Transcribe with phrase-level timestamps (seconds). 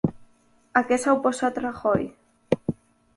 [0.79, 2.09] A què s'ha oposat Rajoy?